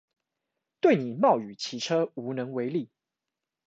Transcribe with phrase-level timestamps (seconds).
[0.79, 2.89] 對你冒雨騎車無能為力